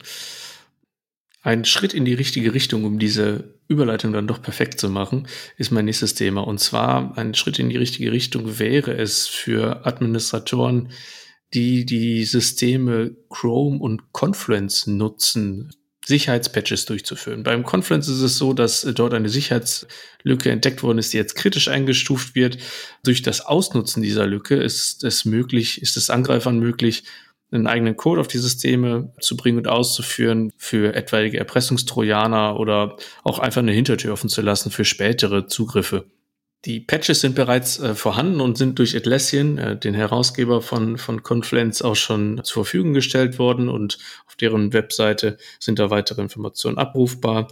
Ein 1.41 1.65
Schritt 1.65 1.93
in 1.93 2.05
die 2.05 2.13
richtige 2.13 2.53
Richtung, 2.53 2.85
um 2.85 2.99
diese 2.99 3.53
Überleitung 3.67 4.13
dann 4.13 4.27
doch 4.27 4.41
perfekt 4.41 4.79
zu 4.79 4.89
machen, 4.89 5.27
ist 5.57 5.71
mein 5.71 5.85
nächstes 5.85 6.13
Thema. 6.13 6.41
Und 6.41 6.59
zwar 6.59 7.17
ein 7.17 7.33
Schritt 7.33 7.59
in 7.59 7.69
die 7.69 7.77
richtige 7.77 8.11
Richtung 8.11 8.59
wäre 8.59 8.93
es 8.93 9.27
für 9.27 9.85
Administratoren, 9.85 10.89
die 11.53 11.85
die 11.85 12.25
Systeme 12.25 13.15
Chrome 13.29 13.79
und 13.79 14.11
Confluence 14.11 14.87
nutzen, 14.87 15.71
Sicherheitspatches 16.07 16.85
durchzuführen. 16.85 17.43
Beim 17.43 17.63
Confluence 17.63 18.07
ist 18.07 18.21
es 18.21 18.37
so, 18.37 18.53
dass 18.53 18.81
dort 18.81 19.13
eine 19.13 19.29
Sicherheitslücke 19.29 20.49
entdeckt 20.49 20.81
worden 20.81 20.99
ist, 20.99 21.13
die 21.13 21.17
jetzt 21.17 21.35
kritisch 21.35 21.67
eingestuft 21.67 22.33
wird. 22.33 22.57
Durch 23.03 23.21
das 23.21 23.41
Ausnutzen 23.45 24.01
dieser 24.01 24.25
Lücke 24.25 24.55
ist 24.55 25.03
es 25.03 25.25
möglich, 25.25 25.81
ist 25.81 25.97
es 25.97 26.09
Angreifern 26.09 26.59
möglich, 26.59 27.03
einen 27.51 27.67
eigenen 27.67 27.95
Code 27.95 28.21
auf 28.21 28.27
die 28.27 28.37
Systeme 28.37 29.13
zu 29.19 29.37
bringen 29.37 29.57
und 29.57 29.67
auszuführen 29.67 30.51
für 30.57 30.95
etwaige 30.95 31.37
Erpressungstrojaner 31.37 32.59
oder 32.59 32.97
auch 33.23 33.39
einfach 33.39 33.61
eine 33.61 33.71
Hintertür 33.71 34.13
offen 34.13 34.29
zu 34.29 34.41
lassen 34.41 34.71
für 34.71 34.85
spätere 34.85 35.47
Zugriffe. 35.47 36.05
Die 36.65 36.79
Patches 36.79 37.21
sind 37.21 37.35
bereits 37.35 37.79
äh, 37.79 37.93
vorhanden 37.93 38.41
und 38.41 38.57
sind 38.57 38.79
durch 38.79 38.95
Atlassian, 38.95 39.57
äh, 39.57 39.77
den 39.77 39.93
Herausgeber 39.93 40.61
von, 40.61 40.97
von 40.97 41.23
Confluence, 41.23 41.81
auch 41.81 41.95
schon 41.95 42.41
zur 42.43 42.65
Verfügung 42.65 42.93
gestellt 42.93 43.37
worden 43.37 43.69
und 43.69 43.99
auf 44.25 44.35
deren 44.35 44.73
Webseite 44.73 45.37
sind 45.59 45.79
da 45.79 45.89
weitere 45.89 46.21
Informationen 46.21 46.77
abrufbar. 46.77 47.47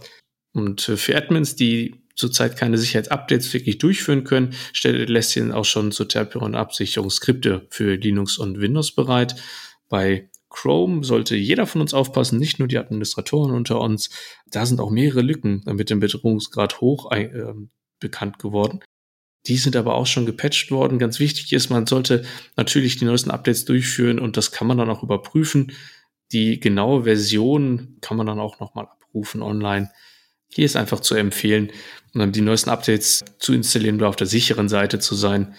Und 0.52 0.88
äh, 0.88 0.96
für 0.96 1.16
Admins, 1.16 1.54
die 1.54 2.02
zurzeit 2.16 2.56
keine 2.56 2.78
Sicherheitsupdates 2.78 3.52
wirklich 3.54 3.78
durchführen 3.78 4.24
können, 4.24 4.54
stellt 4.72 5.00
Atlassian 5.00 5.52
auch 5.52 5.64
schon 5.64 5.92
zur 5.92 6.08
Terpion-Absicherung 6.08 7.10
Skripte 7.10 7.66
für 7.70 7.94
Linux 7.94 8.38
und 8.38 8.60
Windows 8.60 8.92
bereit. 8.92 9.36
Bei 9.88 10.28
Chrome 10.50 11.04
sollte 11.04 11.36
jeder 11.36 11.66
von 11.66 11.80
uns 11.80 11.94
aufpassen, 11.94 12.38
nicht 12.38 12.58
nur 12.58 12.66
die 12.66 12.78
Administratoren 12.78 13.52
unter 13.52 13.80
uns. 13.80 14.10
Da 14.50 14.66
sind 14.66 14.80
auch 14.80 14.90
mehrere 14.90 15.20
Lücken 15.20 15.62
mit 15.66 15.90
dem 15.90 16.00
Bedrohungsgrad 16.00 16.80
hoch 16.80 17.12
äh, 17.12 17.28
bekannt 18.00 18.38
geworden. 18.38 18.80
Die 19.46 19.56
sind 19.56 19.76
aber 19.76 19.94
auch 19.94 20.06
schon 20.06 20.26
gepatcht 20.26 20.70
worden. 20.70 20.98
Ganz 20.98 21.20
wichtig 21.20 21.52
ist, 21.52 21.70
man 21.70 21.86
sollte 21.86 22.24
natürlich 22.56 22.96
die 22.96 23.04
neuesten 23.04 23.30
Updates 23.30 23.64
durchführen 23.64 24.18
und 24.18 24.36
das 24.36 24.50
kann 24.50 24.66
man 24.66 24.78
dann 24.78 24.90
auch 24.90 25.02
überprüfen. 25.02 25.72
Die 26.32 26.58
genaue 26.58 27.04
Version 27.04 27.98
kann 28.00 28.16
man 28.16 28.26
dann 28.26 28.40
auch 28.40 28.58
nochmal 28.58 28.86
abrufen 28.86 29.42
online. 29.42 29.90
Hier 30.48 30.64
ist 30.64 30.76
einfach 30.76 31.00
zu 31.00 31.14
empfehlen, 31.14 31.70
die 32.14 32.40
neuesten 32.40 32.70
Updates 32.70 33.24
zu 33.38 33.52
installieren 33.52 33.96
oder 33.96 34.08
auf 34.08 34.16
der 34.16 34.26
sicheren 34.26 34.68
Seite 34.68 34.98
zu 34.98 35.14
sein. 35.14 35.54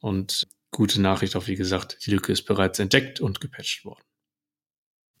Und 0.00 0.48
gute 0.70 1.00
Nachricht 1.00 1.36
auch, 1.36 1.46
wie 1.46 1.56
gesagt, 1.56 1.98
die 2.06 2.10
Lücke 2.10 2.32
ist 2.32 2.42
bereits 2.42 2.78
entdeckt 2.78 3.20
und 3.20 3.40
gepatcht 3.40 3.84
worden. 3.84 4.07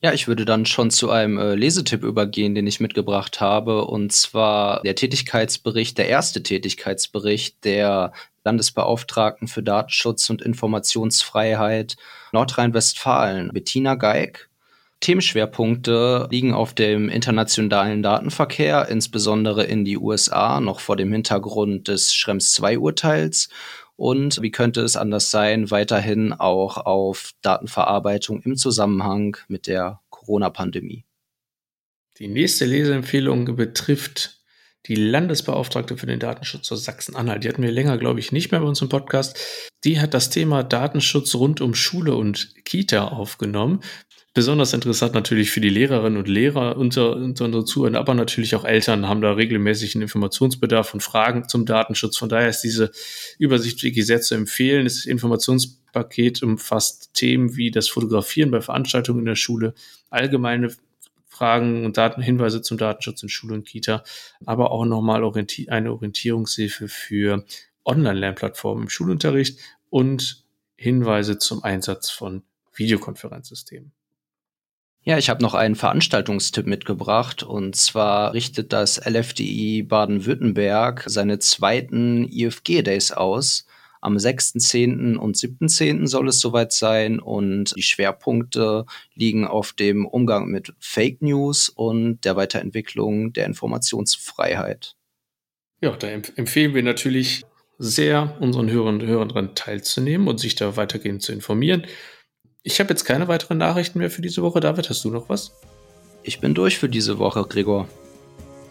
Ja, 0.00 0.12
ich 0.12 0.28
würde 0.28 0.44
dann 0.44 0.64
schon 0.64 0.92
zu 0.92 1.10
einem 1.10 1.38
äh, 1.38 1.56
Lesetipp 1.56 2.04
übergehen, 2.04 2.54
den 2.54 2.68
ich 2.68 2.78
mitgebracht 2.78 3.40
habe, 3.40 3.84
und 3.84 4.12
zwar 4.12 4.80
der 4.82 4.94
Tätigkeitsbericht, 4.94 5.98
der 5.98 6.08
erste 6.08 6.40
Tätigkeitsbericht 6.40 7.64
der 7.64 8.12
Landesbeauftragten 8.44 9.48
für 9.48 9.64
Datenschutz 9.64 10.30
und 10.30 10.40
Informationsfreiheit 10.40 11.96
Nordrhein-Westfalen, 12.32 13.50
Bettina 13.52 13.96
Geig. 13.96 14.48
Themenschwerpunkte 15.00 16.28
liegen 16.30 16.54
auf 16.54 16.74
dem 16.74 17.08
internationalen 17.08 18.02
Datenverkehr, 18.02 18.88
insbesondere 18.88 19.64
in 19.64 19.84
die 19.84 19.98
USA, 19.98 20.60
noch 20.60 20.78
vor 20.78 20.96
dem 20.96 21.12
Hintergrund 21.12 21.88
des 21.88 22.14
Schrems 22.14 22.56
II-Urteils 22.60 23.48
und 23.98 24.40
wie 24.42 24.52
könnte 24.52 24.82
es 24.82 24.96
anders 24.96 25.32
sein, 25.32 25.72
weiterhin 25.72 26.32
auch 26.32 26.76
auf 26.76 27.32
Datenverarbeitung 27.42 28.40
im 28.42 28.56
Zusammenhang 28.56 29.36
mit 29.48 29.66
der 29.66 30.00
Corona-Pandemie. 30.10 31.04
Die 32.18 32.28
nächste 32.28 32.64
Leseempfehlung 32.64 33.56
betrifft 33.56 34.40
die 34.86 34.94
Landesbeauftragte 34.94 35.96
für 35.96 36.06
den 36.06 36.20
Datenschutz 36.20 36.70
aus 36.70 36.84
Sachsen-Anhalt. 36.84 37.42
Die 37.42 37.48
hatten 37.48 37.62
wir 37.62 37.72
länger, 37.72 37.98
glaube 37.98 38.20
ich, 38.20 38.30
nicht 38.30 38.52
mehr 38.52 38.60
bei 38.60 38.68
uns 38.68 38.80
im 38.80 38.88
Podcast. 38.88 39.36
Die 39.82 40.00
hat 40.00 40.14
das 40.14 40.30
Thema 40.30 40.62
Datenschutz 40.62 41.34
rund 41.34 41.60
um 41.60 41.74
Schule 41.74 42.14
und 42.14 42.54
Kita 42.64 43.08
aufgenommen. 43.08 43.80
Besonders 44.34 44.72
interessant 44.72 45.14
natürlich 45.14 45.50
für 45.50 45.60
die 45.60 45.70
Lehrerinnen 45.70 46.18
und 46.18 46.28
Lehrer 46.28 46.76
unter, 46.76 47.16
unter 47.16 47.46
unseren 47.46 47.66
Zuhörern, 47.66 47.96
aber 47.96 48.14
natürlich 48.14 48.54
auch 48.54 48.64
Eltern 48.64 49.08
haben 49.08 49.22
da 49.22 49.32
regelmäßig 49.32 49.94
einen 49.94 50.02
Informationsbedarf 50.02 50.94
und 50.94 51.02
Fragen 51.02 51.48
zum 51.48 51.64
Datenschutz. 51.64 52.16
Von 52.18 52.28
daher 52.28 52.48
ist 52.48 52.60
diese 52.60 52.92
Übersicht 53.38 53.82
wirklich 53.82 54.06
sehr 54.06 54.20
zu 54.20 54.34
empfehlen. 54.34 54.84
Das 54.84 55.06
Informationspaket 55.06 56.42
umfasst 56.42 57.14
Themen 57.14 57.56
wie 57.56 57.70
das 57.70 57.88
Fotografieren 57.88 58.50
bei 58.50 58.60
Veranstaltungen 58.60 59.20
in 59.20 59.26
der 59.26 59.34
Schule, 59.34 59.74
allgemeine 60.10 60.68
Fragen 61.26 61.84
und 61.86 61.96
Daten, 61.96 62.20
Hinweise 62.20 62.62
zum 62.62 62.78
Datenschutz 62.78 63.22
in 63.22 63.28
Schule 63.28 63.54
und 63.54 63.64
Kita, 63.66 64.04
aber 64.44 64.70
auch 64.70 64.84
nochmal 64.84 65.24
orienti 65.24 65.68
eine 65.68 65.92
Orientierungshilfe 65.92 66.88
für 66.88 67.44
Online-Lernplattformen 67.84 68.84
im 68.84 68.90
Schulunterricht 68.90 69.58
und 69.88 70.44
Hinweise 70.76 71.38
zum 71.38 71.64
Einsatz 71.64 72.10
von 72.10 72.42
Videokonferenzsystemen. 72.74 73.92
Ja, 75.08 75.16
ich 75.16 75.30
habe 75.30 75.40
noch 75.40 75.54
einen 75.54 75.74
Veranstaltungstipp 75.74 76.66
mitgebracht 76.66 77.42
und 77.42 77.74
zwar 77.76 78.34
richtet 78.34 78.74
das 78.74 79.00
LFDI 79.02 79.82
Baden-Württemberg 79.82 81.04
seine 81.06 81.38
zweiten 81.38 82.30
IFG 82.30 82.82
Days 82.82 83.12
aus. 83.12 83.64
Am 84.02 84.18
6.10. 84.18 85.16
und 85.16 85.34
7.10. 85.34 86.06
soll 86.06 86.28
es 86.28 86.40
soweit 86.40 86.74
sein 86.74 87.20
und 87.20 87.74
die 87.74 87.82
Schwerpunkte 87.82 88.84
liegen 89.14 89.46
auf 89.46 89.72
dem 89.72 90.04
Umgang 90.04 90.48
mit 90.48 90.74
Fake 90.78 91.22
News 91.22 91.70
und 91.70 92.26
der 92.26 92.36
Weiterentwicklung 92.36 93.32
der 93.32 93.46
Informationsfreiheit. 93.46 94.94
Ja, 95.80 95.96
da 95.96 96.08
empfehlen 96.08 96.74
wir 96.74 96.82
natürlich 96.82 97.46
sehr, 97.78 98.36
unseren 98.40 98.70
Hörern 98.70 99.00
und 99.00 99.06
Hörern 99.06 99.54
teilzunehmen 99.54 100.28
und 100.28 100.38
sich 100.38 100.54
da 100.54 100.76
weitergehend 100.76 101.22
zu 101.22 101.32
informieren. 101.32 101.86
Ich 102.64 102.80
habe 102.80 102.90
jetzt 102.90 103.04
keine 103.04 103.28
weiteren 103.28 103.58
Nachrichten 103.58 103.98
mehr 103.98 104.10
für 104.10 104.22
diese 104.22 104.42
Woche. 104.42 104.60
David, 104.60 104.90
hast 104.90 105.04
du 105.04 105.10
noch 105.10 105.28
was? 105.28 105.52
Ich 106.22 106.40
bin 106.40 106.54
durch 106.54 106.78
für 106.78 106.88
diese 106.88 107.18
Woche, 107.18 107.44
Gregor. 107.44 107.88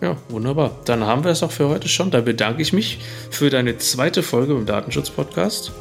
Ja, 0.02 0.18
wunderbar. 0.30 0.78
Dann 0.86 1.06
haben 1.06 1.24
wir 1.24 1.32
es 1.32 1.42
auch 1.42 1.52
für 1.52 1.70
heute 1.70 1.88
schon. 1.88 2.12
Da 2.12 2.22
bedanke 2.22 2.62
ich 2.62 2.74
mich 2.74 3.00
für 3.32 3.50
deine 3.50 3.78
zweite 3.78 4.22
Folge 4.22 4.54
im 4.54 4.66
Datenschutz-Podcast. 4.66 5.72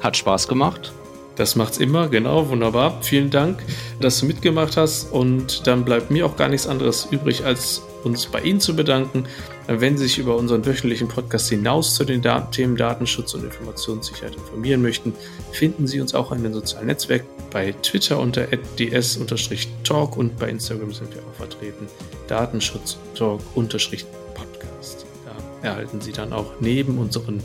Hat 0.00 0.16
Spaß 0.16 0.48
gemacht. 0.48 0.92
Das 1.36 1.56
macht's 1.56 1.78
immer, 1.78 2.08
genau, 2.08 2.48
wunderbar. 2.48 3.02
Vielen 3.02 3.30
Dank, 3.30 3.62
dass 4.00 4.20
du 4.20 4.26
mitgemacht 4.26 4.76
hast. 4.76 5.12
Und 5.12 5.66
dann 5.66 5.84
bleibt 5.84 6.10
mir 6.10 6.26
auch 6.26 6.36
gar 6.36 6.48
nichts 6.48 6.66
anderes 6.66 7.08
übrig, 7.10 7.44
als 7.44 7.82
uns 8.04 8.26
bei 8.26 8.40
Ihnen 8.40 8.60
zu 8.60 8.76
bedanken. 8.76 9.26
Wenn 9.66 9.96
Sie 9.96 10.04
sich 10.04 10.18
über 10.18 10.36
unseren 10.36 10.64
wöchentlichen 10.64 11.08
Podcast 11.08 11.48
hinaus 11.48 11.94
zu 11.94 12.04
den 12.04 12.22
Themen 12.52 12.76
Datenschutz 12.76 13.34
und 13.34 13.44
Informationssicherheit 13.44 14.34
informieren 14.34 14.82
möchten, 14.82 15.12
finden 15.52 15.86
Sie 15.86 16.00
uns 16.00 16.14
auch 16.14 16.32
in 16.32 16.42
den 16.42 16.54
sozialen 16.54 16.86
Netzwerken 16.86 17.28
bei 17.50 17.72
Twitter 17.82 18.18
unter 18.18 18.46
ds-talk 18.46 20.16
und 20.16 20.38
bei 20.38 20.48
Instagram 20.48 20.92
sind 20.92 21.14
wir 21.14 21.22
auch 21.22 21.34
vertreten. 21.34 21.86
Datenschutz 22.28 22.98
Talk-Podcast. 23.14 25.06
Da 25.24 25.68
erhalten 25.68 26.00
Sie 26.00 26.12
dann 26.12 26.32
auch 26.32 26.52
neben 26.60 26.98
unseren 26.98 27.42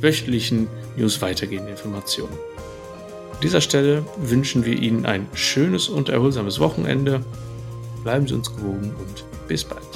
wöchentlichen 0.00 0.68
News 0.96 1.22
weitergehende 1.22 1.70
Informationen. 1.70 2.36
An 3.32 3.40
dieser 3.42 3.60
Stelle 3.60 4.04
wünschen 4.18 4.64
wir 4.64 4.78
Ihnen 4.78 5.06
ein 5.06 5.26
schönes 5.34 5.88
und 5.88 6.08
erholsames 6.08 6.60
Wochenende. 6.60 7.24
Bleiben 8.02 8.26
Sie 8.28 8.34
uns 8.34 8.54
gewogen 8.54 8.94
und 8.98 9.24
bis 9.52 9.64
bald. 9.64 9.91